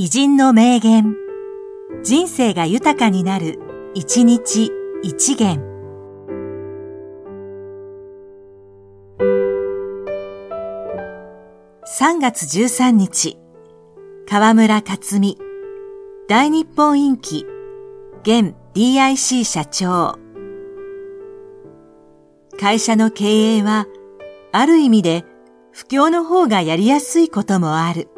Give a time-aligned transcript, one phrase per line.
[0.00, 1.16] 偉人の名言。
[2.04, 3.58] 人生が豊かになる、
[3.94, 4.70] 一日
[5.02, 5.58] 一元。
[11.98, 13.38] 3月13日、
[14.28, 15.36] 河村克美、
[16.28, 17.44] 大日本インキ、
[18.22, 20.16] 現 DIC 社長。
[22.56, 23.88] 会社の経営は、
[24.52, 25.24] ある意味で、
[25.72, 28.08] 不況の方がやりやすいこともある。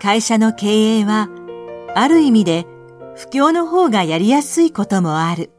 [0.00, 1.28] 会社の経営は、
[1.94, 2.66] ある意味で
[3.16, 5.50] 不況の方がやりやすいこともある。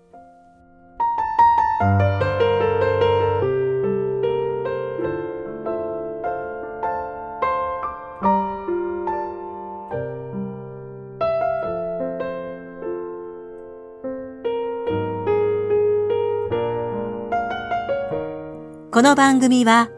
[18.91, 19.89] この番組は、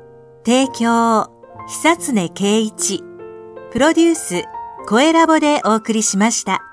[0.46, 1.30] 提供、
[1.68, 3.04] 久常圭一、
[3.72, 4.46] プロデュース、
[4.88, 6.69] 声ラボでお送りしました。